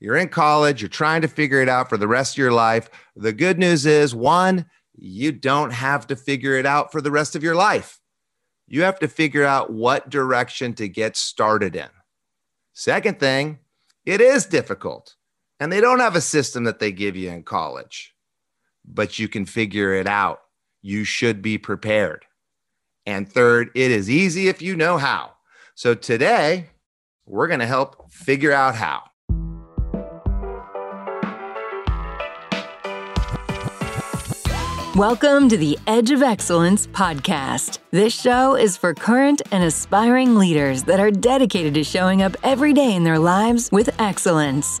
You're 0.00 0.16
in 0.16 0.28
college, 0.28 0.80
you're 0.80 0.88
trying 0.88 1.20
to 1.22 1.28
figure 1.28 1.60
it 1.60 1.68
out 1.68 1.90
for 1.90 1.98
the 1.98 2.08
rest 2.08 2.34
of 2.34 2.38
your 2.38 2.52
life. 2.52 2.88
The 3.16 3.34
good 3.34 3.58
news 3.58 3.84
is 3.84 4.14
one, 4.14 4.64
you 4.96 5.30
don't 5.30 5.72
have 5.72 6.06
to 6.06 6.16
figure 6.16 6.56
it 6.56 6.64
out 6.64 6.90
for 6.90 7.02
the 7.02 7.10
rest 7.10 7.36
of 7.36 7.42
your 7.42 7.54
life. 7.54 8.00
You 8.66 8.82
have 8.82 8.98
to 9.00 9.08
figure 9.08 9.44
out 9.44 9.72
what 9.72 10.08
direction 10.08 10.74
to 10.74 10.88
get 10.88 11.16
started 11.16 11.76
in. 11.76 11.88
Second 12.72 13.20
thing, 13.20 13.58
it 14.06 14.22
is 14.22 14.46
difficult, 14.46 15.16
and 15.58 15.70
they 15.70 15.80
don't 15.80 16.00
have 16.00 16.16
a 16.16 16.20
system 16.20 16.64
that 16.64 16.78
they 16.78 16.92
give 16.92 17.14
you 17.14 17.30
in 17.30 17.42
college, 17.42 18.14
but 18.84 19.18
you 19.18 19.28
can 19.28 19.44
figure 19.44 19.92
it 19.92 20.06
out. 20.06 20.40
You 20.80 21.04
should 21.04 21.42
be 21.42 21.58
prepared. 21.58 22.24
And 23.04 23.30
third, 23.30 23.70
it 23.74 23.90
is 23.90 24.08
easy 24.08 24.48
if 24.48 24.62
you 24.62 24.76
know 24.76 24.96
how. 24.96 25.32
So 25.74 25.94
today, 25.94 26.70
we're 27.26 27.48
going 27.48 27.60
to 27.60 27.66
help 27.66 28.10
figure 28.10 28.52
out 28.52 28.76
how. 28.76 29.02
Welcome 34.96 35.48
to 35.50 35.56
the 35.56 35.78
Edge 35.86 36.10
of 36.10 36.20
Excellence 36.20 36.88
podcast. 36.88 37.78
This 37.92 38.12
show 38.12 38.56
is 38.56 38.76
for 38.76 38.92
current 38.92 39.40
and 39.52 39.62
aspiring 39.62 40.34
leaders 40.34 40.82
that 40.82 40.98
are 40.98 41.12
dedicated 41.12 41.74
to 41.74 41.84
showing 41.84 42.22
up 42.22 42.36
every 42.42 42.72
day 42.72 42.96
in 42.96 43.04
their 43.04 43.20
lives 43.20 43.70
with 43.70 43.88
excellence. 44.00 44.80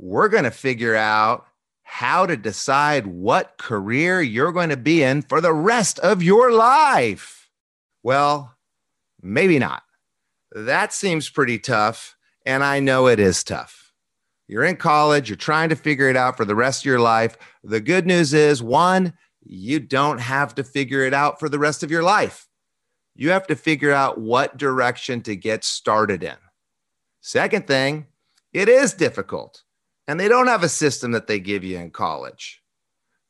we're 0.00 0.28
going 0.28 0.44
to 0.44 0.50
figure 0.50 0.96
out 0.96 1.46
how 1.82 2.24
to 2.24 2.36
decide 2.36 3.06
what 3.06 3.58
career 3.58 4.22
you're 4.22 4.50
going 4.50 4.70
to 4.70 4.76
be 4.76 5.02
in 5.02 5.20
for 5.20 5.42
the 5.42 5.52
rest 5.52 5.98
of 5.98 6.22
your 6.22 6.50
life. 6.50 7.50
Well, 8.02 8.56
maybe 9.20 9.58
not. 9.58 9.82
That 10.52 10.94
seems 10.94 11.28
pretty 11.28 11.58
tough. 11.58 12.16
And 12.46 12.64
I 12.64 12.80
know 12.80 13.08
it 13.08 13.20
is 13.20 13.44
tough. 13.44 13.92
You're 14.48 14.64
in 14.64 14.76
college, 14.76 15.28
you're 15.28 15.36
trying 15.36 15.68
to 15.68 15.76
figure 15.76 16.08
it 16.08 16.16
out 16.16 16.36
for 16.36 16.44
the 16.44 16.56
rest 16.56 16.80
of 16.82 16.86
your 16.86 16.98
life. 16.98 17.36
The 17.62 17.80
good 17.80 18.06
news 18.06 18.32
is 18.32 18.62
one, 18.62 19.12
you 19.44 19.78
don't 19.80 20.18
have 20.18 20.54
to 20.56 20.64
figure 20.64 21.04
it 21.04 21.14
out 21.14 21.38
for 21.38 21.48
the 21.48 21.58
rest 21.58 21.82
of 21.82 21.90
your 21.90 22.02
life. 22.02 22.48
You 23.14 23.30
have 23.30 23.46
to 23.48 23.54
figure 23.54 23.92
out 23.92 24.18
what 24.18 24.56
direction 24.56 25.20
to 25.22 25.36
get 25.36 25.62
started 25.62 26.24
in. 26.24 26.36
Second 27.20 27.66
thing, 27.66 28.06
it 28.52 28.68
is 28.68 28.94
difficult. 28.94 29.62
And 30.10 30.18
they 30.18 30.26
don't 30.26 30.48
have 30.48 30.64
a 30.64 30.68
system 30.68 31.12
that 31.12 31.28
they 31.28 31.38
give 31.38 31.62
you 31.62 31.78
in 31.78 31.92
college, 31.92 32.60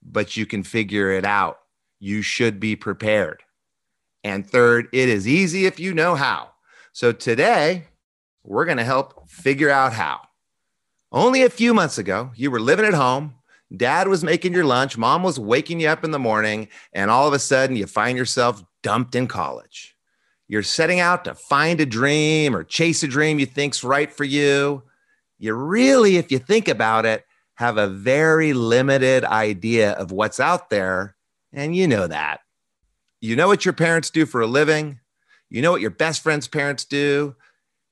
but 0.03 0.39
you 0.39 0.47
can 0.47 0.63
figure 0.63 1.11
it 1.11 1.27
out. 1.27 1.59
You 1.99 2.23
should 2.23 2.59
be 2.59 2.75
prepared. 2.75 3.43
And 4.25 4.49
third, 4.49 4.89
it 4.91 5.11
is 5.11 5.29
easy 5.29 5.67
if 5.67 5.79
you 5.79 5.93
know 5.93 6.15
how. 6.15 6.53
So 6.95 7.13
today, 7.13 7.85
we're 8.45 8.65
going 8.65 8.79
to 8.79 8.85
help 8.85 9.29
figure 9.29 9.69
out 9.69 9.93
how. 9.93 10.23
Only 11.13 11.43
a 11.43 11.51
few 11.51 11.75
months 11.75 11.99
ago, 11.99 12.31
you 12.35 12.51
were 12.51 12.59
living 12.59 12.87
at 12.87 12.95
home. 12.95 13.35
Dad 13.77 14.09
was 14.09 14.25
making 14.25 14.55
your 14.55 14.65
lunch. 14.65 14.97
Mom 14.97 15.23
was 15.23 15.39
waking 15.39 15.81
you 15.81 15.89
up 15.89 16.03
in 16.03 16.13
the 16.13 16.19
morning. 16.19 16.67
And 16.95 17.11
all 17.11 17.29
of 17.29 17.35
a 17.35 17.39
sudden, 17.39 17.77
you 17.77 17.87
find 17.87 18.17
yourself 18.17 18.65
dumped 18.83 19.15
in 19.15 19.27
college. 19.27 19.95
You're 20.49 20.63
setting 20.63 20.99
out 20.99 21.27
to 21.27 21.35
find 21.35 21.79
a 21.79 21.85
dream 21.85 22.57
or 22.57 22.65
chase 22.65 23.03
a 23.03 23.07
dream 23.07 23.39
you 23.39 23.45
think's 23.45 23.85
right 23.85 24.11
for 24.11 24.25
you 24.25 24.83
you 25.41 25.55
really, 25.55 26.19
if 26.19 26.31
you 26.31 26.39
think 26.39 26.69
about 26.69 27.07
it, 27.07 27.25
have 27.55 27.79
a 27.79 27.89
very 27.89 28.53
limited 28.53 29.25
idea 29.25 29.93
of 29.93 30.13
what's 30.13 30.39
out 30.39 30.69
there. 30.69 31.17
And 31.53 31.75
you 31.75 31.89
know 31.89 32.07
that. 32.07 32.41
You 33.23 33.37
know 33.37 33.49
what 33.49 33.65
your 33.65 33.75
parents 33.75 34.11
do 34.11 34.27
for 34.27 34.43
a 34.43 34.47
living. 34.47 35.01
You 35.49 35.63
know 35.63 35.73
what 35.73 35.81
your 35.81 35.91
best 35.91 36.23
friend's 36.23 36.47
parents 36.47 36.85
do. 36.85 37.35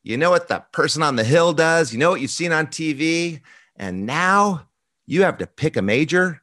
You 0.03 0.19
know 0.19 0.31
what 0.31 0.49
the 0.49 0.63
person 0.73 1.03
on 1.03 1.17
the 1.17 1.25
hill 1.25 1.55
does. 1.55 1.91
You 1.91 1.99
know 1.99 2.11
what 2.11 2.21
you've 2.21 2.31
seen 2.31 2.53
on 2.53 2.67
TV. 2.67 3.41
And 3.77 4.05
now 4.05 4.69
you 5.07 5.23
have 5.23 5.39
to 5.39 5.47
pick 5.47 5.77
a 5.77 5.83
major. 5.83 6.43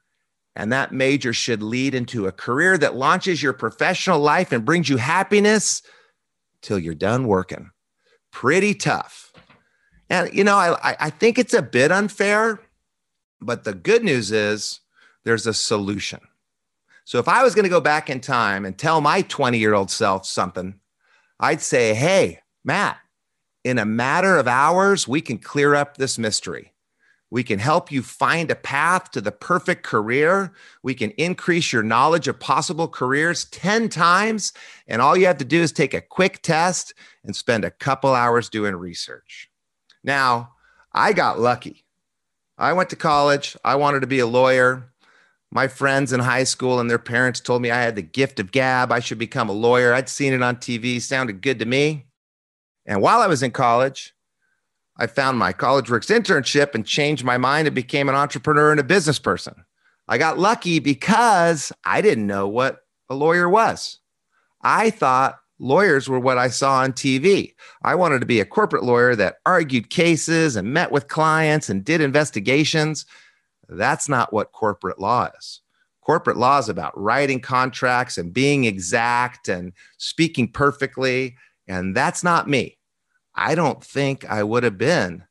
And 0.56 0.74
that 0.74 0.92
major 0.92 1.34
should 1.34 1.62
lead 1.62 1.94
into 1.94 2.26
a 2.26 2.32
career 2.32 2.80
that 2.80 2.96
launches 2.96 3.44
your 3.44 3.54
professional 3.54 4.20
life 4.20 4.52
and 4.52 4.66
brings 4.66 4.90
you 4.90 4.98
happiness 4.98 5.84
till 6.62 6.80
you're 6.80 6.96
done 6.96 7.28
working. 7.28 7.70
Pretty 8.32 8.74
tough. 8.74 9.25
And, 10.10 10.34
you 10.34 10.44
know, 10.44 10.58
I, 10.58 10.96
I 11.00 11.10
think 11.10 11.38
it's 11.40 11.54
a 11.54 11.62
bit 11.62 11.92
unfair, 11.92 12.60
but 13.42 13.64
the 13.64 13.74
good 13.74 14.04
news 14.04 14.32
is 14.32 14.82
there's 15.24 15.48
a 15.48 15.54
solution. 15.54 16.20
So 17.06 17.20
if 17.20 17.28
I 17.28 17.44
was 17.44 17.54
going 17.54 17.64
to 17.64 17.70
go 17.70 17.82
back 17.82 18.10
in 18.10 18.20
time 18.20 18.66
and 18.66 18.78
tell 18.78 19.02
my 19.02 19.22
20 19.22 19.58
year 19.58 19.74
old 19.74 19.92
self 19.92 20.26
something, 20.26 20.76
I'd 21.40 21.62
say, 21.62 21.94
hey, 21.94 22.40
Matt, 22.64 22.98
in 23.64 23.78
a 23.78 23.86
matter 23.86 24.38
of 24.38 24.48
hours, 24.48 25.08
we 25.08 25.22
can 25.22 25.38
clear 25.38 25.76
up 25.76 25.98
this 25.98 26.18
mystery. 26.18 26.72
We 27.32 27.44
can 27.44 27.60
help 27.60 27.92
you 27.92 28.02
find 28.02 28.50
a 28.50 28.56
path 28.56 29.12
to 29.12 29.22
the 29.22 29.32
perfect 29.32 29.84
career. 29.84 30.54
We 30.84 30.94
can 30.94 31.12
increase 31.12 31.74
your 31.74 31.84
knowledge 31.84 32.28
of 32.28 32.40
possible 32.40 32.88
careers 32.88 33.46
10 33.46 33.90
times. 33.90 34.54
And 34.88 35.02
all 35.02 35.18
you 35.18 35.26
have 35.26 35.40
to 35.40 35.46
do 35.46 35.62
is 35.62 35.72
take 35.72 35.94
a 35.94 36.02
quick 36.02 36.42
test 36.44 36.94
and 37.24 37.36
spend 37.36 37.66
a 37.66 37.72
couple 37.72 38.14
hours 38.14 38.50
doing 38.50 38.76
research. 38.76 39.50
Now, 40.06 40.54
I 40.94 41.14
got 41.14 41.40
lucky. 41.40 41.84
I 42.60 42.74
went 42.74 42.92
to 42.92 42.96
college. 42.96 43.58
I 43.66 43.76
wanted 43.76 44.02
to 44.02 44.08
be 44.08 44.20
a 44.20 44.28
lawyer. 44.28 44.94
My 45.52 45.68
friends 45.68 46.14
in 46.14 46.20
high 46.20 46.44
school 46.44 46.80
and 46.80 46.90
their 46.90 47.00
parents 47.00 47.40
told 47.40 47.62
me 47.62 47.72
I 47.72 47.82
had 47.82 47.96
the 47.96 48.02
gift 48.04 48.40
of 48.40 48.52
gab. 48.52 48.92
I 48.92 49.00
should 49.00 49.18
become 49.18 49.50
a 49.50 49.54
lawyer. 49.54 49.94
I'd 49.94 50.08
seen 50.08 50.32
it 50.32 50.44
on 50.44 50.58
TV, 50.58 51.02
sounded 51.02 51.42
good 51.42 51.60
to 51.60 51.66
me. 51.66 52.06
And 52.86 53.02
while 53.02 53.20
I 53.20 53.28
was 53.28 53.42
in 53.42 53.52
college, 53.52 54.14
I 54.96 55.08
found 55.08 55.40
my 55.40 55.52
CollegeWorks 55.52 56.16
internship 56.16 56.76
and 56.76 56.86
changed 56.86 57.24
my 57.24 57.38
mind 57.38 57.68
and 57.68 57.76
became 57.76 58.08
an 58.08 58.16
entrepreneur 58.16 58.72
and 58.72 58.80
a 58.80 58.84
business 58.84 59.18
person. 59.18 59.66
I 60.08 60.20
got 60.20 60.38
lucky 60.38 60.78
because 60.78 61.72
I 61.84 62.02
didn't 62.02 62.28
know 62.28 62.48
what 62.48 62.82
a 63.10 63.16
lawyer 63.16 63.50
was. 63.50 64.00
I 64.62 64.92
thought 64.92 65.40
lawyers 65.60 66.10
were 66.10 66.20
what 66.20 66.38
I 66.38 66.50
saw 66.50 66.80
on 66.80 66.94
TV. 66.94 67.54
I 67.84 67.96
wanted 67.96 68.20
to 68.20 68.26
be 68.26 68.40
a 68.40 68.46
corporate 68.46 68.84
lawyer 68.84 69.16
that 69.16 69.38
argued 69.46 69.90
cases 69.90 70.56
and 70.56 70.74
met 70.74 70.92
with 70.92 71.08
clients 71.08 71.70
and 71.70 71.84
did 71.84 72.02
investigations. 72.02 73.06
That's 73.70 74.10
not 74.10 74.34
what 74.34 74.52
corporate 74.52 75.00
law 75.00 75.30
is. 75.38 75.62
Corporate 76.02 76.38
law 76.38 76.60
is 76.60 76.70
about 76.70 77.00
writing 77.00 77.40
contracts 77.40 78.18
and 78.18 78.34
being 78.34 78.66
exact 78.66 79.48
and 79.48 79.74
speaking 79.98 80.52
perfectly. 80.52 81.36
And 81.68 81.96
that's 81.96 82.24
not 82.24 82.50
me. 82.50 82.78
I 83.34 83.56
don't 83.56 83.84
think 83.84 84.30
I 84.30 84.44
would 84.44 84.64
have 84.64 84.78
been 84.78 85.24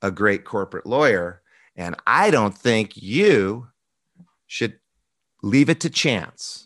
a 0.00 0.10
great 0.10 0.44
corporate 0.44 0.86
lawyer. 0.86 1.42
And 1.76 1.96
I 2.06 2.30
don't 2.30 2.56
think 2.56 2.96
you 2.96 3.68
should 4.46 4.78
leave 5.42 5.68
it 5.68 5.80
to 5.80 5.90
chance 5.90 6.63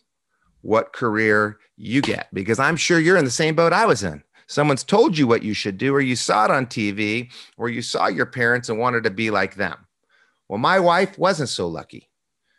what 0.69 0.93
career 0.93 1.59
you 1.79 2.03
get 2.03 2.29
because 2.35 2.59
I'm 2.59 2.77
sure 2.77 3.01
you're 3.01 3.17
in 3.17 3.25
the 3.25 3.31
same 3.31 3.55
boat 3.55 3.73
I 3.73 3.87
was 3.87 4.03
in. 4.03 4.23
Someone's 4.49 4.85
told 4.85 5.17
you 5.17 5.27
what 5.27 5.43
you 5.43 5.55
should 5.55 5.79
do, 5.79 5.95
or 5.95 6.01
you 6.01 6.15
saw 6.15 6.45
it 6.45 6.51
on 6.51 6.67
TV, 6.67 7.31
or 7.57 7.69
you 7.69 7.83
saw 7.83 8.07
your 8.07 8.27
parents 8.27 8.69
and 8.69 8.79
wanted 8.79 9.05
to 9.05 9.11
be 9.11 9.31
like 9.31 9.55
them. 9.55 9.77
Well, 10.49 10.59
my 10.59 10.79
wife 10.79 11.19
wasn't 11.19 11.49
so 11.49 11.69
lucky. 11.69 12.11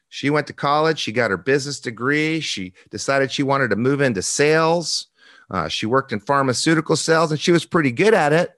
She 0.09 0.31
went 0.31 0.47
to 0.47 0.53
college, 0.53 0.99
she 0.99 1.11
got 1.11 1.29
her 1.29 1.37
business 1.37 1.79
degree, 1.79 2.39
she 2.39 2.73
decided 2.89 3.31
she 3.31 3.43
wanted 3.43 3.69
to 3.69 3.75
move 3.75 4.01
into 4.01 4.23
sales. 4.23 5.07
Uh, 5.51 5.67
she 5.67 5.85
worked 5.85 6.11
in 6.11 6.19
pharmaceutical 6.19 6.95
sales 6.95 7.31
and 7.31 7.39
she 7.39 7.51
was 7.51 7.65
pretty 7.65 7.91
good 7.91 8.15
at 8.15 8.33
it, 8.33 8.51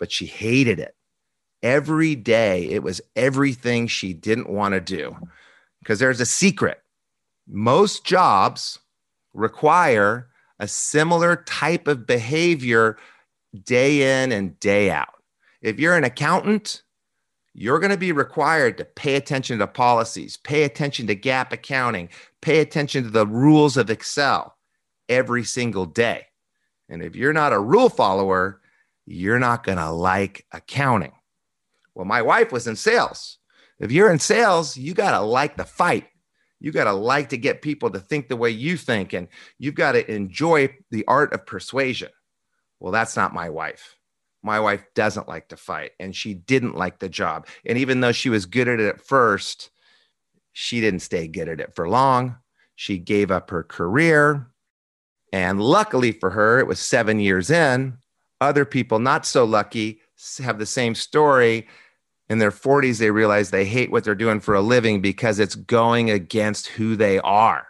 but 0.00 0.10
she 0.10 0.26
hated 0.26 0.80
it. 0.80 0.96
Every 1.62 2.16
day, 2.16 2.64
it 2.64 2.82
was 2.82 3.00
everything 3.14 3.86
she 3.86 4.12
didn't 4.12 4.50
want 4.50 4.74
to 4.74 4.80
do. 4.80 5.16
Because 5.80 6.00
there's 6.00 6.20
a 6.20 6.26
secret 6.26 6.81
most 7.46 8.04
jobs 8.04 8.78
require 9.34 10.28
a 10.58 10.68
similar 10.68 11.36
type 11.36 11.88
of 11.88 12.06
behavior 12.06 12.96
day 13.64 14.22
in 14.22 14.32
and 14.32 14.58
day 14.60 14.90
out. 14.90 15.14
If 15.60 15.78
you're 15.78 15.96
an 15.96 16.04
accountant, 16.04 16.82
you're 17.54 17.80
going 17.80 17.90
to 17.90 17.98
be 17.98 18.12
required 18.12 18.78
to 18.78 18.84
pay 18.84 19.16
attention 19.16 19.58
to 19.58 19.66
policies, 19.66 20.36
pay 20.36 20.62
attention 20.64 21.06
to 21.08 21.16
GAAP 21.16 21.52
accounting, 21.52 22.08
pay 22.40 22.60
attention 22.60 23.04
to 23.04 23.10
the 23.10 23.26
rules 23.26 23.76
of 23.76 23.90
Excel 23.90 24.56
every 25.08 25.44
single 25.44 25.84
day. 25.84 26.26
And 26.88 27.02
if 27.02 27.14
you're 27.14 27.32
not 27.32 27.52
a 27.52 27.58
rule 27.58 27.88
follower, 27.88 28.60
you're 29.06 29.38
not 29.38 29.64
going 29.64 29.78
to 29.78 29.90
like 29.90 30.46
accounting. 30.52 31.12
Well, 31.94 32.06
my 32.06 32.22
wife 32.22 32.52
was 32.52 32.66
in 32.66 32.76
sales. 32.76 33.38
If 33.78 33.92
you're 33.92 34.12
in 34.12 34.18
sales, 34.18 34.76
you 34.76 34.94
got 34.94 35.10
to 35.12 35.20
like 35.20 35.56
the 35.56 35.64
fight. 35.64 36.06
You 36.62 36.70
got 36.70 36.84
to 36.84 36.92
like 36.92 37.30
to 37.30 37.36
get 37.36 37.60
people 37.60 37.90
to 37.90 37.98
think 37.98 38.28
the 38.28 38.36
way 38.36 38.50
you 38.50 38.76
think, 38.76 39.12
and 39.12 39.26
you've 39.58 39.74
got 39.74 39.92
to 39.92 40.08
enjoy 40.08 40.72
the 40.92 41.04
art 41.08 41.32
of 41.32 41.44
persuasion. 41.44 42.10
Well, 42.78 42.92
that's 42.92 43.16
not 43.16 43.34
my 43.34 43.50
wife. 43.50 43.96
My 44.44 44.60
wife 44.60 44.84
doesn't 44.94 45.26
like 45.26 45.48
to 45.48 45.56
fight, 45.56 45.90
and 45.98 46.14
she 46.14 46.34
didn't 46.34 46.76
like 46.76 47.00
the 47.00 47.08
job. 47.08 47.48
And 47.66 47.78
even 47.78 48.00
though 48.00 48.12
she 48.12 48.28
was 48.28 48.46
good 48.46 48.68
at 48.68 48.78
it 48.78 48.86
at 48.86 49.04
first, 49.04 49.70
she 50.52 50.80
didn't 50.80 51.00
stay 51.00 51.26
good 51.26 51.48
at 51.48 51.58
it 51.58 51.74
for 51.74 51.88
long. 51.88 52.36
She 52.76 52.96
gave 52.96 53.32
up 53.32 53.50
her 53.50 53.64
career. 53.64 54.46
And 55.32 55.60
luckily 55.60 56.12
for 56.12 56.30
her, 56.30 56.60
it 56.60 56.68
was 56.68 56.78
seven 56.78 57.18
years 57.18 57.50
in. 57.50 57.98
Other 58.40 58.64
people, 58.64 59.00
not 59.00 59.26
so 59.26 59.44
lucky, 59.44 60.00
have 60.38 60.60
the 60.60 60.66
same 60.66 60.94
story. 60.94 61.66
In 62.28 62.38
their 62.38 62.50
40s, 62.50 62.98
they 62.98 63.10
realize 63.10 63.50
they 63.50 63.64
hate 63.64 63.90
what 63.90 64.04
they're 64.04 64.14
doing 64.14 64.40
for 64.40 64.54
a 64.54 64.60
living 64.60 65.00
because 65.00 65.38
it's 65.38 65.54
going 65.54 66.10
against 66.10 66.68
who 66.68 66.96
they 66.96 67.18
are. 67.18 67.66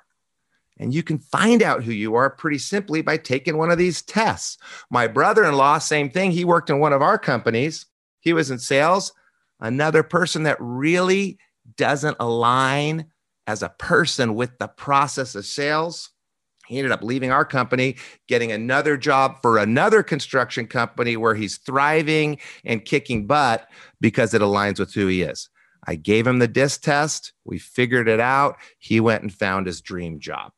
And 0.78 0.94
you 0.94 1.02
can 1.02 1.18
find 1.18 1.62
out 1.62 1.82
who 1.82 1.92
you 1.92 2.14
are 2.14 2.30
pretty 2.30 2.58
simply 2.58 3.02
by 3.02 3.16
taking 3.16 3.56
one 3.56 3.70
of 3.70 3.78
these 3.78 4.02
tests. 4.02 4.58
My 4.90 5.06
brother 5.06 5.44
in 5.44 5.56
law, 5.56 5.78
same 5.78 6.10
thing. 6.10 6.30
He 6.30 6.44
worked 6.44 6.70
in 6.70 6.80
one 6.80 6.92
of 6.92 7.02
our 7.02 7.18
companies, 7.18 7.86
he 8.20 8.32
was 8.32 8.50
in 8.50 8.58
sales. 8.58 9.12
Another 9.60 10.02
person 10.02 10.42
that 10.42 10.56
really 10.58 11.38
doesn't 11.76 12.16
align 12.18 13.06
as 13.46 13.62
a 13.62 13.68
person 13.68 14.34
with 14.34 14.58
the 14.58 14.68
process 14.68 15.34
of 15.34 15.46
sales. 15.46 16.10
He 16.72 16.78
ended 16.78 16.92
up 16.92 17.02
leaving 17.02 17.30
our 17.30 17.44
company, 17.44 17.96
getting 18.28 18.50
another 18.50 18.96
job 18.96 19.40
for 19.42 19.58
another 19.58 20.02
construction 20.02 20.66
company 20.66 21.16
where 21.16 21.34
he's 21.34 21.58
thriving 21.58 22.38
and 22.64 22.84
kicking 22.84 23.26
butt 23.26 23.68
because 24.00 24.34
it 24.34 24.42
aligns 24.42 24.78
with 24.78 24.94
who 24.94 25.06
he 25.06 25.22
is. 25.22 25.48
I 25.86 25.96
gave 25.96 26.26
him 26.26 26.38
the 26.38 26.48
DISC 26.48 26.82
test. 26.82 27.32
We 27.44 27.58
figured 27.58 28.08
it 28.08 28.20
out. 28.20 28.56
He 28.78 29.00
went 29.00 29.22
and 29.22 29.32
found 29.32 29.66
his 29.66 29.80
dream 29.80 30.20
job. 30.20 30.52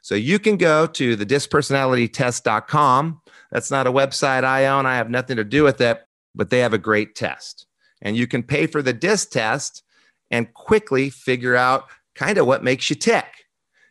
So 0.00 0.14
you 0.14 0.38
can 0.38 0.56
go 0.56 0.86
to 0.86 1.14
the 1.14 1.26
discpersonalitytest.com. 1.26 3.20
That's 3.50 3.70
not 3.70 3.86
a 3.86 3.92
website 3.92 4.44
I 4.44 4.66
own. 4.66 4.86
I 4.86 4.96
have 4.96 5.10
nothing 5.10 5.36
to 5.36 5.44
do 5.44 5.62
with 5.62 5.80
it, 5.80 6.02
but 6.34 6.50
they 6.50 6.58
have 6.58 6.72
a 6.72 6.78
great 6.78 7.14
test. 7.14 7.66
And 8.00 8.16
you 8.16 8.26
can 8.26 8.42
pay 8.42 8.66
for 8.66 8.82
the 8.82 8.92
DISC 8.92 9.30
test 9.30 9.84
and 10.30 10.52
quickly 10.54 11.10
figure 11.10 11.54
out 11.54 11.84
kind 12.14 12.38
of 12.38 12.46
what 12.46 12.64
makes 12.64 12.90
you 12.90 12.96
tick. 12.96 13.41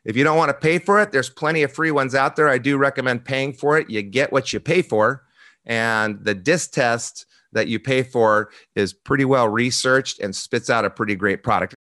If 0.03 0.17
you 0.17 0.23
don't 0.23 0.37
want 0.37 0.49
to 0.49 0.55
pay 0.55 0.79
for 0.79 0.99
it, 0.99 1.11
there's 1.11 1.29
plenty 1.29 1.61
of 1.61 1.71
free 1.71 1.91
ones 1.91 2.15
out 2.15 2.35
there. 2.35 2.49
I 2.49 2.57
do 2.57 2.77
recommend 2.77 3.23
paying 3.23 3.53
for 3.53 3.77
it. 3.77 3.89
You 3.89 4.01
get 4.01 4.31
what 4.31 4.51
you 4.51 4.59
pay 4.59 4.81
for. 4.81 5.23
And 5.65 6.23
the 6.23 6.33
DISC 6.33 6.71
test 6.71 7.27
that 7.53 7.67
you 7.67 7.79
pay 7.79 8.01
for 8.01 8.49
is 8.75 8.93
pretty 8.93 9.25
well 9.25 9.47
researched 9.47 10.19
and 10.19 10.35
spits 10.35 10.69
out 10.69 10.85
a 10.85 10.89
pretty 10.89 11.15
great 11.15 11.43
product. 11.43 11.75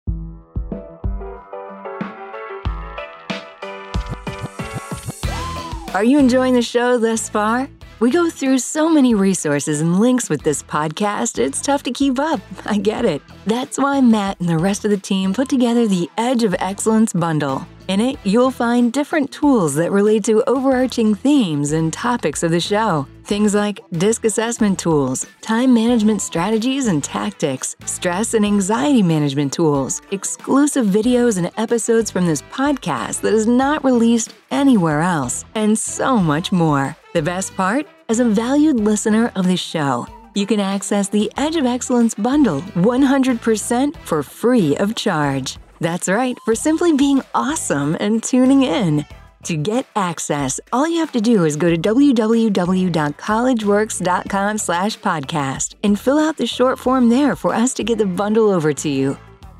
Are 5.94 6.04
you 6.04 6.18
enjoying 6.18 6.54
the 6.54 6.62
show 6.62 6.98
thus 6.98 7.30
far? 7.30 7.70
We 8.00 8.12
go 8.12 8.30
through 8.30 8.60
so 8.60 8.90
many 8.90 9.16
resources 9.16 9.82
and 9.82 10.00
links 10.00 10.30
with 10.30 10.44
this 10.44 10.62
podcast, 10.62 11.40
it's 11.40 11.62
tough 11.62 11.82
to 11.84 11.92
keep 11.92 12.20
up. 12.20 12.40
I 12.66 12.78
get 12.78 13.06
it. 13.06 13.22
That's 13.46 13.78
why 13.78 14.02
Matt 14.02 14.40
and 14.40 14.50
the 14.50 14.58
rest 14.58 14.86
of 14.86 14.92
the 14.92 14.98
team 14.98 15.34
put 15.34 15.50
together 15.50 15.88
the 15.88 16.10
Edge 16.18 16.44
of 16.44 16.56
Excellence 16.60 17.14
bundle. 17.14 17.66
In 17.88 18.02
it, 18.02 18.18
you'll 18.26 18.52
find 18.52 18.92
different 18.92 19.32
tools 19.32 19.74
that 19.76 19.94
relate 19.94 20.26
to 20.26 20.44
overarching 20.46 21.16
themes 21.16 21.72
and 21.72 21.94
topics 21.94 22.44
of 22.44 22.52
the 22.52 22.60
show. 22.60 23.08
Things 23.24 23.56
like 23.56 23.80
disc 23.94 24.26
assessment 24.26 24.78
tools, 24.78 25.26
time 25.40 25.74
management 25.74 26.22
strategies 26.22 26.88
and 26.88 27.02
tactics, 27.02 27.78
stress 27.86 28.34
and 28.34 28.46
anxiety 28.46 29.02
management 29.02 29.54
tools, 29.54 30.02
exclusive 30.12 30.86
videos 30.86 31.38
and 31.38 31.50
episodes 31.56 32.12
from 32.12 32.26
this 32.26 32.42
podcast 32.52 33.22
that 33.22 33.34
is 33.34 33.48
not 33.48 33.86
released 33.86 34.34
anywhere 34.52 35.00
else, 35.00 35.46
and 35.56 35.80
so 35.80 36.18
much 36.18 36.52
more. 36.52 36.94
The 37.14 37.22
best 37.22 37.56
part? 37.56 37.88
As 38.10 38.20
a 38.20 38.26
valued 38.26 38.82
listener 38.82 39.32
of 39.36 39.48
this 39.48 39.62
show, 39.62 40.08
you 40.36 40.46
can 40.46 40.60
access 40.60 41.08
the 41.08 41.32
Edge 41.38 41.56
of 41.56 41.66
Excellence 41.66 42.14
bundle 42.16 42.60
100% 42.76 43.96
for 44.04 44.24
free 44.24 44.76
of 44.76 44.94
charge. 44.94 45.58
That's 45.80 46.10
right, 46.10 46.36
for 46.46 46.56
simply 46.56 46.94
being 46.94 47.22
awesome 47.36 47.96
and 48.00 48.24
tuning 48.24 48.64
in. 48.64 49.06
To 49.44 49.56
get 49.56 49.86
access, 49.96 50.60
all 50.74 50.88
you 50.88 51.00
have 51.00 51.12
to 51.14 51.22
do 51.22 51.46
is 51.46 51.56
go 51.56 51.70
to 51.70 51.78
www.collegeworks.com 51.78 54.58
slash 54.58 55.00
podcast 55.00 55.76
and 55.84 56.00
fill 56.00 56.20
out 56.20 56.38
the 56.38 56.48
short 56.48 56.80
form 56.80 57.10
there 57.10 57.36
for 57.36 57.54
us 57.54 57.74
to 57.76 57.84
get 57.84 57.98
the 57.98 58.06
bundle 58.06 58.50
over 58.50 58.74
to 58.74 58.90
you. 58.90 59.18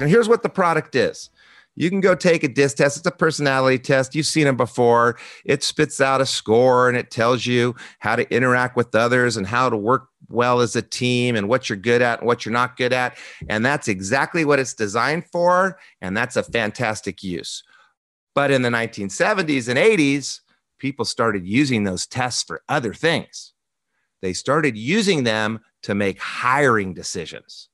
And 0.00 0.08
here's 0.08 0.28
what 0.28 0.42
the 0.42 0.48
product 0.48 0.94
is 0.94 1.30
you 1.78 1.90
can 1.90 2.00
go 2.00 2.16
take 2.16 2.42
a 2.42 2.48
disc 2.48 2.76
test. 2.76 2.96
It's 2.96 3.06
a 3.06 3.12
personality 3.12 3.78
test. 3.78 4.16
You've 4.16 4.26
seen 4.26 4.46
them 4.46 4.56
before. 4.56 5.16
It 5.44 5.62
spits 5.62 6.00
out 6.00 6.20
a 6.20 6.26
score 6.26 6.88
and 6.88 6.98
it 6.98 7.12
tells 7.12 7.46
you 7.46 7.76
how 8.00 8.16
to 8.16 8.28
interact 8.34 8.76
with 8.76 8.96
others 8.96 9.36
and 9.36 9.46
how 9.46 9.70
to 9.70 9.76
work 9.76 10.08
well 10.28 10.60
as 10.60 10.74
a 10.74 10.82
team 10.82 11.36
and 11.36 11.48
what 11.48 11.68
you're 11.68 11.78
good 11.78 12.02
at 12.02 12.18
and 12.18 12.26
what 12.26 12.44
you're 12.44 12.52
not 12.52 12.76
good 12.76 12.92
at. 12.92 13.16
And 13.48 13.64
that's 13.64 13.86
exactly 13.86 14.44
what 14.44 14.58
it's 14.58 14.74
designed 14.74 15.26
for. 15.30 15.78
And 16.00 16.16
that's 16.16 16.34
a 16.34 16.42
fantastic 16.42 17.22
use. 17.22 17.62
But 18.34 18.50
in 18.50 18.62
the 18.62 18.70
1970s 18.70 19.68
and 19.68 19.78
80s, 19.78 20.40
people 20.80 21.04
started 21.04 21.46
using 21.46 21.84
those 21.84 22.08
tests 22.08 22.42
for 22.42 22.60
other 22.68 22.92
things. 22.92 23.52
They 24.20 24.32
started 24.32 24.76
using 24.76 25.22
them 25.22 25.60
to 25.82 25.94
make 25.94 26.18
hiring 26.18 26.92
decisions. 26.92 27.68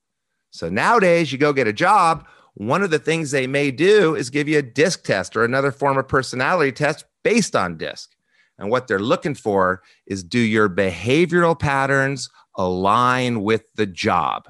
So 0.51 0.69
nowadays, 0.69 1.31
you 1.31 1.39
go 1.39 1.53
get 1.53 1.67
a 1.67 1.73
job 1.73 2.27
one 2.55 2.81
of 2.81 2.89
the 2.89 2.99
things 2.99 3.31
they 3.31 3.47
may 3.47 3.69
do 3.69 4.15
is 4.15 4.29
give 4.29 4.47
you 4.47 4.57
a 4.57 4.63
disc 4.63 5.03
test 5.03 5.35
or 5.35 5.43
another 5.43 5.71
form 5.71 5.97
of 5.97 6.07
personality 6.07 6.71
test 6.71 7.05
based 7.23 7.55
on 7.55 7.77
disc. 7.77 8.11
And 8.57 8.69
what 8.69 8.87
they're 8.87 8.99
looking 8.99 9.35
for 9.35 9.81
is 10.07 10.23
do 10.23 10.39
your 10.39 10.69
behavioral 10.69 11.59
patterns 11.59 12.29
align 12.57 13.41
with 13.43 13.65
the 13.75 13.85
job? 13.85 14.47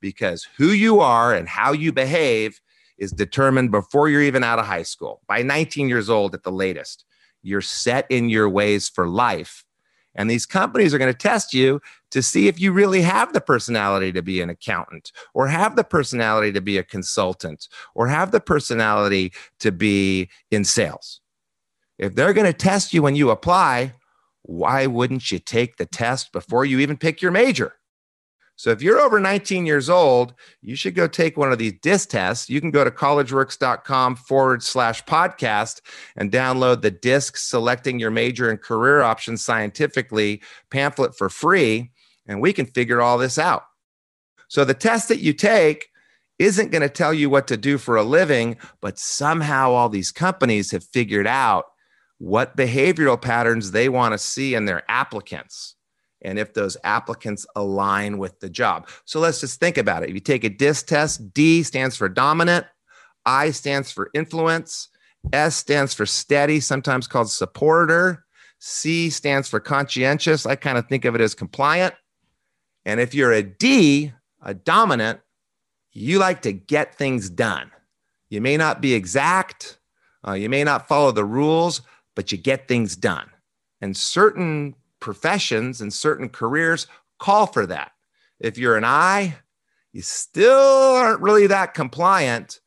Because 0.00 0.46
who 0.56 0.68
you 0.68 1.00
are 1.00 1.34
and 1.34 1.48
how 1.48 1.72
you 1.72 1.92
behave 1.92 2.60
is 2.98 3.10
determined 3.10 3.72
before 3.72 4.08
you're 4.08 4.22
even 4.22 4.44
out 4.44 4.60
of 4.60 4.66
high 4.66 4.84
school. 4.84 5.20
By 5.26 5.42
19 5.42 5.88
years 5.88 6.08
old 6.08 6.34
at 6.34 6.44
the 6.44 6.52
latest, 6.52 7.04
you're 7.42 7.60
set 7.60 8.06
in 8.08 8.28
your 8.28 8.48
ways 8.48 8.88
for 8.88 9.08
life 9.08 9.64
and 10.14 10.30
these 10.30 10.46
companies 10.46 10.92
are 10.92 10.98
going 10.98 11.12
to 11.12 11.18
test 11.18 11.54
you 11.54 11.80
to 12.12 12.22
see 12.22 12.46
if 12.46 12.60
you 12.60 12.72
really 12.72 13.02
have 13.02 13.32
the 13.32 13.40
personality 13.40 14.12
to 14.12 14.22
be 14.22 14.40
an 14.40 14.50
accountant 14.50 15.12
or 15.34 15.48
have 15.48 15.76
the 15.76 15.84
personality 15.84 16.52
to 16.52 16.60
be 16.60 16.78
a 16.78 16.84
consultant 16.84 17.68
or 17.94 18.06
have 18.06 18.30
the 18.30 18.40
personality 18.40 19.32
to 19.58 19.72
be 19.72 20.28
in 20.50 20.64
sales. 20.64 21.20
If 21.98 22.14
they're 22.14 22.32
going 22.32 22.46
to 22.46 22.52
test 22.52 22.94
you 22.94 23.02
when 23.02 23.16
you 23.16 23.30
apply, 23.30 23.94
why 24.42 24.86
wouldn't 24.86 25.30
you 25.30 25.38
take 25.38 25.76
the 25.76 25.86
test 25.86 26.32
before 26.32 26.64
you 26.64 26.78
even 26.80 26.96
pick 26.96 27.22
your 27.22 27.30
major? 27.30 27.74
So 28.56 28.70
if 28.70 28.82
you're 28.82 29.00
over 29.00 29.18
19 29.18 29.66
years 29.66 29.88
old, 29.88 30.34
you 30.60 30.76
should 30.76 30.94
go 30.94 31.08
take 31.08 31.36
one 31.36 31.50
of 31.50 31.58
these 31.58 31.72
DISC 31.80 32.10
tests. 32.10 32.50
You 32.50 32.60
can 32.60 32.70
go 32.70 32.84
to 32.84 32.90
collegeworks.com 32.90 34.16
forward 34.16 34.62
slash 34.62 35.02
podcast 35.04 35.80
and 36.16 36.30
download 36.30 36.82
the 36.82 36.90
DISC 36.90 37.36
selecting 37.36 37.98
your 37.98 38.10
major 38.10 38.50
and 38.50 38.60
career 38.60 39.02
options 39.02 39.42
scientifically 39.42 40.42
pamphlet 40.70 41.16
for 41.16 41.28
free. 41.28 41.90
And 42.26 42.40
we 42.40 42.52
can 42.52 42.66
figure 42.66 43.02
all 43.02 43.18
this 43.18 43.38
out. 43.38 43.64
So 44.48 44.64
the 44.64 44.74
test 44.74 45.08
that 45.08 45.20
you 45.20 45.32
take 45.32 45.88
isn't 46.38 46.70
going 46.70 46.82
to 46.82 46.88
tell 46.88 47.14
you 47.14 47.30
what 47.30 47.46
to 47.48 47.56
do 47.56 47.78
for 47.78 47.96
a 47.96 48.02
living, 48.02 48.56
but 48.80 48.98
somehow 48.98 49.70
all 49.70 49.88
these 49.88 50.10
companies 50.10 50.70
have 50.70 50.84
figured 50.84 51.26
out 51.26 51.66
what 52.18 52.56
behavioral 52.56 53.20
patterns 53.20 53.70
they 53.70 53.88
want 53.88 54.12
to 54.12 54.18
see 54.18 54.54
in 54.54 54.64
their 54.64 54.82
applicants 54.90 55.76
and 56.24 56.38
if 56.38 56.54
those 56.54 56.76
applicants 56.84 57.46
align 57.56 58.18
with 58.18 58.38
the 58.40 58.48
job. 58.48 58.88
So 59.04 59.20
let's 59.20 59.40
just 59.40 59.58
think 59.58 59.76
about 59.76 60.02
it. 60.02 60.08
If 60.08 60.14
you 60.14 60.20
take 60.20 60.44
a 60.44 60.48
DISC 60.48 60.86
test, 60.86 61.34
D 61.34 61.62
stands 61.62 61.96
for 61.96 62.08
dominant, 62.08 62.66
I 63.26 63.50
stands 63.50 63.90
for 63.90 64.10
influence, 64.14 64.88
S 65.32 65.56
stands 65.56 65.94
for 65.94 66.06
steady, 66.06 66.60
sometimes 66.60 67.06
called 67.06 67.30
supporter, 67.30 68.24
C 68.58 69.10
stands 69.10 69.48
for 69.48 69.60
conscientious. 69.60 70.46
I 70.46 70.54
kind 70.54 70.78
of 70.78 70.88
think 70.88 71.04
of 71.04 71.14
it 71.14 71.20
as 71.20 71.34
compliant. 71.34 71.94
And 72.84 73.00
if 73.00 73.14
you're 73.14 73.32
a 73.32 73.42
D, 73.42 74.12
a 74.42 74.54
dominant, 74.54 75.20
you 75.92 76.18
like 76.18 76.42
to 76.42 76.52
get 76.52 76.94
things 76.94 77.30
done. 77.30 77.70
You 78.28 78.40
may 78.40 78.56
not 78.56 78.80
be 78.80 78.94
exact, 78.94 79.78
uh, 80.26 80.32
you 80.32 80.48
may 80.48 80.64
not 80.64 80.88
follow 80.88 81.12
the 81.12 81.24
rules, 81.24 81.82
but 82.14 82.32
you 82.32 82.38
get 82.38 82.66
things 82.66 82.96
done. 82.96 83.28
And 83.80 83.96
certain 83.96 84.74
professions 85.00 85.80
and 85.80 85.92
certain 85.92 86.28
careers 86.28 86.86
call 87.18 87.46
for 87.46 87.66
that. 87.66 87.92
If 88.40 88.56
you're 88.58 88.76
an 88.76 88.84
I, 88.84 89.36
you 89.92 90.02
still 90.02 90.96
aren't 90.96 91.20
really 91.20 91.46
that 91.48 91.74
compliant, 91.74 92.60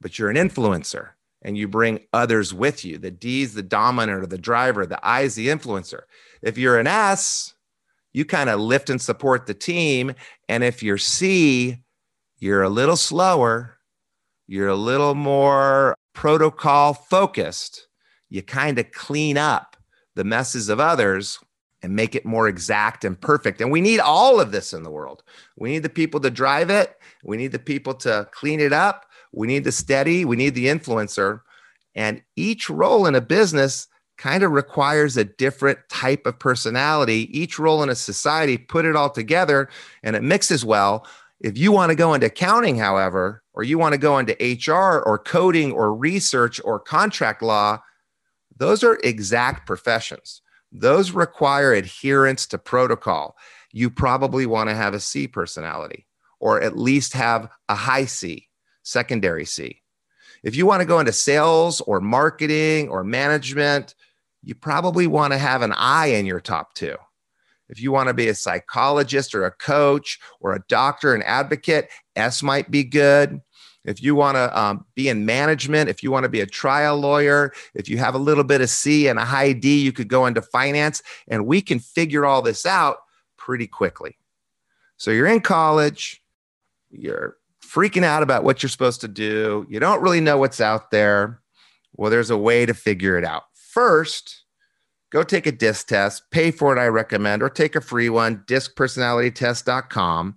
but 0.00 0.18
you're 0.18 0.30
an 0.30 0.36
influencer 0.36 1.10
and 1.42 1.58
you 1.58 1.68
bring 1.68 2.00
others 2.12 2.54
with 2.54 2.84
you. 2.84 2.98
The 2.98 3.10
D 3.10 3.42
is 3.42 3.54
the 3.54 3.62
dominant 3.62 4.22
or 4.22 4.26
the 4.26 4.38
driver, 4.38 4.86
the 4.86 5.04
I 5.04 5.22
is 5.22 5.34
the 5.34 5.48
influencer. 5.48 6.02
If 6.42 6.56
you're 6.56 6.78
an 6.78 6.86
S, 6.86 7.53
you 8.14 8.24
kind 8.24 8.48
of 8.48 8.60
lift 8.60 8.88
and 8.88 9.02
support 9.02 9.46
the 9.46 9.52
team. 9.52 10.14
And 10.48 10.64
if 10.64 10.82
you're 10.82 10.96
C, 10.96 11.76
you're 12.38 12.62
a 12.62 12.70
little 12.70 12.96
slower, 12.96 13.76
you're 14.46 14.68
a 14.68 14.76
little 14.76 15.14
more 15.14 15.94
protocol 16.14 16.94
focused. 16.94 17.88
You 18.30 18.40
kind 18.42 18.78
of 18.78 18.90
clean 18.92 19.36
up 19.36 19.76
the 20.14 20.24
messes 20.24 20.68
of 20.68 20.80
others 20.80 21.38
and 21.82 21.94
make 21.94 22.14
it 22.14 22.24
more 22.24 22.48
exact 22.48 23.04
and 23.04 23.20
perfect. 23.20 23.60
And 23.60 23.70
we 23.70 23.80
need 23.80 24.00
all 24.00 24.40
of 24.40 24.52
this 24.52 24.72
in 24.72 24.84
the 24.84 24.90
world. 24.90 25.22
We 25.56 25.70
need 25.70 25.82
the 25.82 25.90
people 25.90 26.20
to 26.20 26.30
drive 26.30 26.70
it, 26.70 26.96
we 27.24 27.36
need 27.36 27.52
the 27.52 27.58
people 27.58 27.94
to 27.94 28.28
clean 28.32 28.60
it 28.60 28.72
up, 28.72 29.06
we 29.32 29.46
need 29.46 29.64
the 29.64 29.72
steady, 29.72 30.24
we 30.24 30.36
need 30.36 30.54
the 30.54 30.66
influencer. 30.66 31.40
And 31.94 32.22
each 32.36 32.70
role 32.70 33.06
in 33.06 33.14
a 33.14 33.20
business 33.20 33.88
kind 34.24 34.42
of 34.42 34.52
requires 34.52 35.18
a 35.18 35.24
different 35.24 35.78
type 35.90 36.24
of 36.24 36.38
personality. 36.38 37.28
Each 37.38 37.58
role 37.58 37.82
in 37.82 37.90
a 37.90 37.94
society, 37.94 38.56
put 38.56 38.86
it 38.86 38.96
all 38.96 39.10
together 39.10 39.68
and 40.02 40.16
it 40.16 40.22
mixes 40.22 40.64
well. 40.64 41.06
If 41.40 41.58
you 41.58 41.72
want 41.72 41.90
to 41.90 41.94
go 41.94 42.14
into 42.14 42.28
accounting, 42.28 42.78
however, 42.78 43.42
or 43.52 43.64
you 43.64 43.76
want 43.76 43.92
to 43.92 43.98
go 43.98 44.16
into 44.16 44.32
HR 44.40 45.02
or 45.02 45.18
coding 45.18 45.72
or 45.72 45.94
research 45.94 46.58
or 46.64 46.80
contract 46.80 47.42
law, 47.42 47.80
those 48.56 48.82
are 48.82 48.98
exact 49.04 49.66
professions. 49.66 50.40
Those 50.72 51.10
require 51.10 51.74
adherence 51.74 52.46
to 52.46 52.56
protocol. 52.56 53.36
You 53.72 53.90
probably 53.90 54.46
want 54.46 54.70
to 54.70 54.74
have 54.74 54.94
a 54.94 55.00
C 55.00 55.28
personality 55.28 56.06
or 56.40 56.62
at 56.62 56.78
least 56.78 57.12
have 57.12 57.50
a 57.68 57.74
high 57.74 58.06
C, 58.06 58.48
secondary 58.84 59.44
C. 59.44 59.82
If 60.42 60.56
you 60.56 60.64
want 60.64 60.80
to 60.80 60.86
go 60.86 60.98
into 60.98 61.12
sales 61.12 61.82
or 61.82 62.00
marketing 62.00 62.88
or 62.88 63.04
management, 63.04 63.94
you 64.44 64.54
probably 64.54 65.06
want 65.06 65.32
to 65.32 65.38
have 65.38 65.62
an 65.62 65.72
I 65.72 66.06
in 66.06 66.26
your 66.26 66.40
top 66.40 66.74
two. 66.74 66.96
If 67.68 67.80
you 67.80 67.90
want 67.92 68.08
to 68.08 68.14
be 68.14 68.28
a 68.28 68.34
psychologist 68.34 69.34
or 69.34 69.46
a 69.46 69.50
coach 69.50 70.20
or 70.40 70.54
a 70.54 70.62
doctor, 70.68 71.14
an 71.14 71.22
advocate, 71.22 71.88
S 72.14 72.42
might 72.42 72.70
be 72.70 72.84
good. 72.84 73.40
If 73.86 74.02
you 74.02 74.14
want 74.14 74.36
to 74.36 74.58
um, 74.58 74.86
be 74.94 75.08
in 75.08 75.26
management, 75.26 75.90
if 75.90 76.02
you 76.02 76.10
want 76.10 76.24
to 76.24 76.28
be 76.28 76.40
a 76.40 76.46
trial 76.46 76.98
lawyer, 76.98 77.52
if 77.74 77.88
you 77.88 77.98
have 77.98 78.14
a 78.14 78.18
little 78.18 78.44
bit 78.44 78.60
of 78.60 78.70
C 78.70 79.08
and 79.08 79.18
a 79.18 79.24
high 79.24 79.52
D, 79.52 79.82
you 79.82 79.92
could 79.92 80.08
go 80.08 80.26
into 80.26 80.40
finance, 80.40 81.02
and 81.28 81.46
we 81.46 81.60
can 81.60 81.78
figure 81.78 82.24
all 82.24 82.42
this 82.42 82.64
out 82.64 82.98
pretty 83.36 83.66
quickly. 83.66 84.16
So 84.96 85.10
you're 85.10 85.26
in 85.26 85.40
college, 85.40 86.22
you're 86.90 87.36
freaking 87.62 88.04
out 88.04 88.22
about 88.22 88.44
what 88.44 88.62
you're 88.62 88.70
supposed 88.70 89.00
to 89.02 89.08
do, 89.08 89.66
you 89.68 89.80
don't 89.80 90.02
really 90.02 90.20
know 90.20 90.38
what's 90.38 90.60
out 90.60 90.90
there. 90.90 91.40
Well, 91.96 92.10
there's 92.10 92.30
a 92.30 92.38
way 92.38 92.66
to 92.66 92.74
figure 92.74 93.18
it 93.18 93.24
out. 93.24 93.44
First, 93.74 94.44
go 95.10 95.24
take 95.24 95.48
a 95.48 95.52
disc 95.52 95.88
test, 95.88 96.30
pay 96.30 96.52
for 96.52 96.76
it, 96.76 96.80
I 96.80 96.86
recommend, 96.86 97.42
or 97.42 97.48
take 97.48 97.74
a 97.74 97.80
free 97.80 98.08
one, 98.08 98.44
discpersonalitytest.com. 98.46 100.36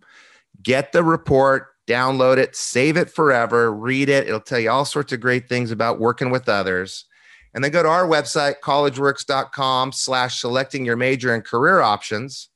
Get 0.63 0.91
the 0.91 1.03
report, 1.03 1.67
download 1.88 2.38
it, 2.38 2.56
save 2.56 2.98
it 2.98 3.12
forever, 3.12 3.72
read 3.72 4.10
it. 4.10 4.25
It'll 4.25 4.39
tell 4.39 4.58
you 4.60 4.72
all 4.72 4.86
sorts 4.86 5.13
of 5.13 5.20
great 5.20 5.48
things 5.48 5.70
about 5.70 6.00
working 6.00 6.32
with 6.32 6.50
others. 6.50 7.06
And 7.53 7.63
then 7.63 7.70
go 7.70 7.84
to 7.84 7.89
our 7.89 8.08
website, 8.08 8.56
collegeworks.com 8.63 9.91
slash 9.91 10.41
selecting 10.41 10.84
your 10.84 10.96
major 10.96 11.36
and 11.36 11.46
career 11.46 11.79
options 11.79 12.50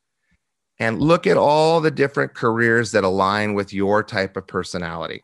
and 0.80 1.00
look 1.00 1.28
at 1.28 1.36
all 1.36 1.80
the 1.80 1.92
different 1.92 2.34
careers 2.34 2.90
that 2.90 3.04
align 3.04 3.54
with 3.54 3.72
your 3.72 4.02
type 4.02 4.36
of 4.36 4.48
personality. 4.48 5.22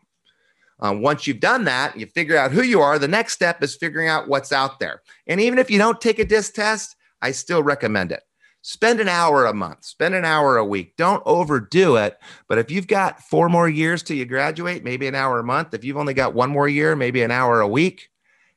Um, 0.79 1.01
once 1.01 1.27
you've 1.27 1.39
done 1.39 1.65
that, 1.65 1.99
you 1.99 2.05
figure 2.05 2.37
out 2.37 2.51
who 2.51 2.63
you 2.63 2.81
are. 2.81 2.97
The 2.97 3.07
next 3.07 3.33
step 3.33 3.61
is 3.63 3.75
figuring 3.75 4.07
out 4.07 4.27
what's 4.27 4.51
out 4.51 4.79
there. 4.79 5.01
And 5.27 5.41
even 5.41 5.59
if 5.59 5.69
you 5.69 5.77
don't 5.77 5.99
take 5.99 6.19
a 6.19 6.25
disc 6.25 6.53
test, 6.53 6.95
I 7.21 7.31
still 7.31 7.63
recommend 7.63 8.11
it. 8.11 8.23
Spend 8.61 8.99
an 8.99 9.07
hour 9.07 9.45
a 9.45 9.53
month, 9.53 9.85
spend 9.85 10.15
an 10.15 10.25
hour 10.25 10.57
a 10.57 10.65
week. 10.65 10.97
Don't 10.97 11.23
overdo 11.25 11.95
it. 11.95 12.17
But 12.49 12.57
if 12.57 12.69
you've 12.69 12.87
got 12.87 13.21
four 13.21 13.47
more 13.47 13.69
years 13.69 14.03
till 14.03 14.17
you 14.17 14.25
graduate, 14.25 14.83
maybe 14.83 15.07
an 15.07 15.15
hour 15.15 15.39
a 15.39 15.43
month. 15.43 15.73
If 15.73 15.85
you've 15.85 15.97
only 15.97 16.13
got 16.13 16.33
one 16.33 16.49
more 16.49 16.67
year, 16.67 16.95
maybe 16.95 17.21
an 17.21 17.31
hour 17.31 17.61
a 17.61 17.67
week, 17.67 18.09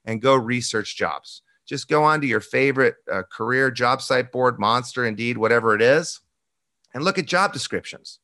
and 0.04 0.20
go 0.20 0.34
research 0.34 0.96
jobs. 0.96 1.42
Just 1.66 1.88
go 1.88 2.02
onto 2.02 2.26
your 2.26 2.40
favorite 2.40 2.96
uh, 3.10 3.22
career 3.30 3.70
job 3.70 4.02
site 4.02 4.32
board, 4.32 4.58
Monster, 4.58 5.06
Indeed, 5.06 5.38
whatever 5.38 5.74
it 5.74 5.82
is, 5.82 6.20
and 6.92 7.04
look 7.04 7.18
at 7.18 7.26
job 7.26 7.52
descriptions. 7.52 8.18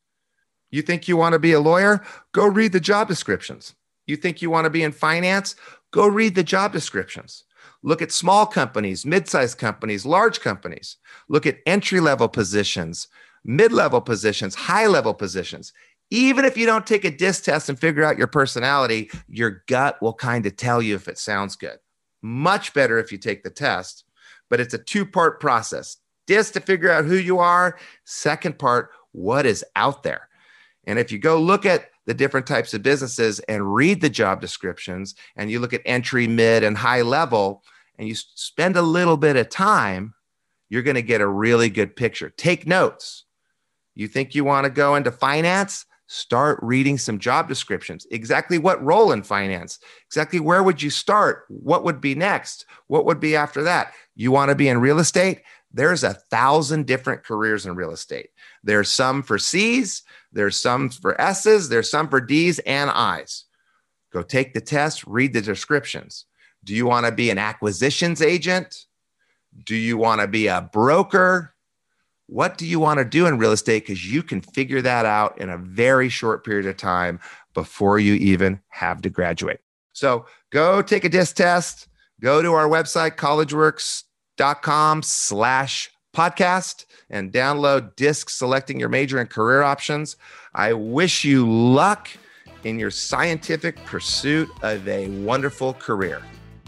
You 0.70 0.82
think 0.82 1.06
you 1.06 1.16
want 1.16 1.34
to 1.34 1.38
be 1.38 1.52
a 1.52 1.60
lawyer? 1.60 2.04
Go 2.32 2.46
read 2.46 2.72
the 2.72 2.80
job 2.80 3.06
descriptions. 3.06 3.74
You 4.08 4.16
think 4.16 4.42
you 4.42 4.50
want 4.50 4.64
to 4.64 4.70
be 4.70 4.82
in 4.82 4.92
finance? 4.92 5.54
Go 5.92 6.08
read 6.08 6.34
the 6.34 6.42
job 6.42 6.72
descriptions. 6.72 7.44
Look 7.82 8.02
at 8.02 8.10
small 8.10 8.46
companies, 8.46 9.06
mid 9.06 9.28
sized 9.28 9.58
companies, 9.58 10.04
large 10.04 10.40
companies. 10.40 10.96
Look 11.28 11.46
at 11.46 11.58
entry 11.66 12.00
level 12.00 12.28
positions, 12.28 13.06
mid 13.44 13.72
level 13.72 14.00
positions, 14.00 14.54
high 14.54 14.86
level 14.86 15.14
positions. 15.14 15.72
Even 16.10 16.44
if 16.46 16.56
you 16.56 16.64
don't 16.64 16.86
take 16.86 17.04
a 17.04 17.10
disc 17.10 17.44
test 17.44 17.68
and 17.68 17.78
figure 17.78 18.02
out 18.02 18.16
your 18.16 18.26
personality, 18.26 19.10
your 19.28 19.62
gut 19.68 20.00
will 20.00 20.14
kind 20.14 20.46
of 20.46 20.56
tell 20.56 20.80
you 20.80 20.94
if 20.94 21.06
it 21.06 21.18
sounds 21.18 21.54
good. 21.54 21.78
Much 22.22 22.72
better 22.72 22.98
if 22.98 23.12
you 23.12 23.18
take 23.18 23.42
the 23.42 23.50
test, 23.50 24.04
but 24.48 24.58
it's 24.58 24.74
a 24.74 24.78
two 24.78 25.04
part 25.04 25.38
process 25.38 25.98
disc 26.26 26.54
to 26.54 26.60
figure 26.60 26.90
out 26.90 27.04
who 27.04 27.16
you 27.16 27.38
are. 27.38 27.78
Second 28.04 28.58
part, 28.58 28.90
what 29.12 29.46
is 29.46 29.64
out 29.76 30.02
there. 30.02 30.28
And 30.86 30.98
if 30.98 31.12
you 31.12 31.18
go 31.18 31.40
look 31.40 31.66
at 31.66 31.90
the 32.08 32.14
different 32.14 32.46
types 32.46 32.72
of 32.72 32.82
businesses 32.82 33.38
and 33.50 33.74
read 33.74 34.00
the 34.00 34.08
job 34.08 34.40
descriptions 34.40 35.14
and 35.36 35.50
you 35.50 35.60
look 35.60 35.74
at 35.74 35.82
entry, 35.84 36.26
mid, 36.26 36.64
and 36.64 36.74
high 36.74 37.02
level, 37.02 37.62
and 37.98 38.08
you 38.08 38.14
spend 38.14 38.78
a 38.78 38.82
little 38.82 39.18
bit 39.18 39.36
of 39.36 39.50
time, 39.50 40.14
you're 40.70 40.82
going 40.82 40.94
to 40.94 41.02
get 41.02 41.20
a 41.20 41.28
really 41.28 41.68
good 41.68 41.94
picture. 41.94 42.30
Take 42.30 42.66
notes. 42.66 43.26
You 43.94 44.08
think 44.08 44.34
you 44.34 44.42
want 44.42 44.64
to 44.64 44.70
go 44.70 44.94
into 44.94 45.12
finance? 45.12 45.84
Start 46.06 46.58
reading 46.62 46.96
some 46.96 47.18
job 47.18 47.46
descriptions. 47.46 48.06
Exactly 48.10 48.56
what 48.56 48.82
role 48.82 49.12
in 49.12 49.22
finance? 49.22 49.78
Exactly 50.06 50.40
where 50.40 50.62
would 50.62 50.80
you 50.80 50.88
start? 50.88 51.44
What 51.50 51.84
would 51.84 52.00
be 52.00 52.14
next? 52.14 52.64
What 52.86 53.04
would 53.04 53.20
be 53.20 53.36
after 53.36 53.62
that? 53.64 53.92
You 54.16 54.32
want 54.32 54.48
to 54.48 54.54
be 54.54 54.70
in 54.70 54.80
real 54.80 54.98
estate? 54.98 55.42
There's 55.78 56.02
a 56.02 56.14
thousand 56.14 56.88
different 56.88 57.22
careers 57.22 57.64
in 57.64 57.76
real 57.76 57.92
estate. 57.92 58.30
There's 58.64 58.90
some 58.90 59.22
for 59.22 59.38
C's, 59.38 60.02
there's 60.32 60.60
some 60.60 60.88
for 60.90 61.18
S's, 61.20 61.68
there's 61.68 61.88
some 61.88 62.08
for 62.08 62.20
D's 62.20 62.58
and 62.58 62.90
I's. 62.90 63.44
Go 64.12 64.22
take 64.22 64.54
the 64.54 64.60
test, 64.60 65.06
read 65.06 65.32
the 65.32 65.40
descriptions. 65.40 66.24
Do 66.64 66.74
you 66.74 66.84
want 66.84 67.06
to 67.06 67.12
be 67.12 67.30
an 67.30 67.38
acquisitions 67.38 68.20
agent? 68.20 68.86
Do 69.64 69.76
you 69.76 69.96
want 69.96 70.20
to 70.20 70.26
be 70.26 70.48
a 70.48 70.68
broker? 70.72 71.54
What 72.26 72.58
do 72.58 72.66
you 72.66 72.80
want 72.80 72.98
to 72.98 73.04
do 73.04 73.28
in 73.28 73.38
real 73.38 73.52
estate? 73.52 73.86
Because 73.86 74.04
you 74.04 74.24
can 74.24 74.40
figure 74.40 74.82
that 74.82 75.06
out 75.06 75.40
in 75.40 75.48
a 75.48 75.58
very 75.58 76.08
short 76.08 76.44
period 76.44 76.66
of 76.66 76.76
time 76.76 77.20
before 77.54 78.00
you 78.00 78.14
even 78.14 78.60
have 78.70 79.00
to 79.02 79.10
graduate. 79.10 79.60
So 79.92 80.26
go 80.50 80.82
take 80.82 81.04
a 81.04 81.08
disc 81.08 81.36
test, 81.36 81.86
go 82.20 82.42
to 82.42 82.52
our 82.54 82.68
website, 82.68 83.16
collegeworks.com 84.38 85.02
slash 85.02 85.90
podcast 86.14 86.84
and 87.10 87.32
download 87.32 87.94
disc 87.96 88.30
selecting 88.30 88.80
your 88.80 88.88
major 88.88 89.18
and 89.18 89.30
career 89.30 89.62
options. 89.62 90.16
I 90.54 90.72
wish 90.72 91.24
you 91.24 91.48
luck 91.48 92.08
in 92.64 92.78
your 92.78 92.90
scientific 92.90 93.76
pursuit 93.84 94.48
of 94.62 94.86
a 94.88 95.08
wonderful 95.08 95.74
career. 95.74 96.22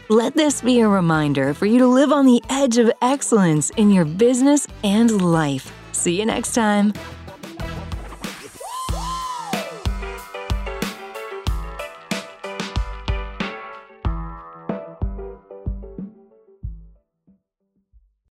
Let 0.10 0.36
this 0.36 0.62
be 0.62 0.80
a 0.80 0.88
reminder 0.88 1.54
for 1.54 1.66
you 1.66 1.80
to 1.80 1.88
live 1.88 2.14
on 2.14 2.26
the 2.26 2.42
edge 2.50 2.78
of 2.78 2.90
excellence 3.02 3.72
in 3.72 3.92
your 3.92 4.06
business 4.06 4.66
and 4.82 5.22
life. 5.22 5.74
See 5.92 6.18
you 6.18 6.26
next 6.26 6.54
time. 6.54 6.94